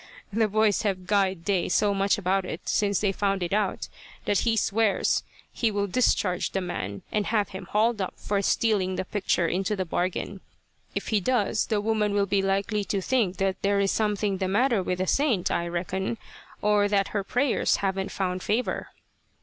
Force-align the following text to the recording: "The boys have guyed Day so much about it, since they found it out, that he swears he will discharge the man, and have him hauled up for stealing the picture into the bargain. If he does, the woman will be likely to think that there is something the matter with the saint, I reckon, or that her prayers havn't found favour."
"The 0.33 0.47
boys 0.47 0.81
have 0.81 1.05
guyed 1.05 1.45
Day 1.45 1.69
so 1.69 1.93
much 1.93 2.17
about 2.17 2.43
it, 2.43 2.67
since 2.67 2.99
they 2.99 3.11
found 3.11 3.43
it 3.43 3.53
out, 3.53 3.87
that 4.25 4.39
he 4.39 4.57
swears 4.57 5.21
he 5.53 5.69
will 5.69 5.85
discharge 5.85 6.49
the 6.53 6.59
man, 6.59 7.03
and 7.11 7.27
have 7.27 7.49
him 7.49 7.65
hauled 7.65 8.01
up 8.01 8.15
for 8.17 8.41
stealing 8.41 8.95
the 8.95 9.05
picture 9.05 9.47
into 9.47 9.75
the 9.75 9.85
bargain. 9.85 10.41
If 10.95 11.09
he 11.09 11.19
does, 11.19 11.67
the 11.67 11.79
woman 11.79 12.13
will 12.15 12.25
be 12.25 12.41
likely 12.41 12.83
to 12.85 12.99
think 12.99 13.37
that 13.37 13.61
there 13.61 13.79
is 13.79 13.91
something 13.91 14.37
the 14.39 14.47
matter 14.47 14.81
with 14.81 14.97
the 14.97 15.05
saint, 15.05 15.51
I 15.51 15.67
reckon, 15.67 16.17
or 16.63 16.87
that 16.87 17.09
her 17.09 17.23
prayers 17.23 17.75
havn't 17.85 18.09
found 18.11 18.41
favour." 18.41 18.87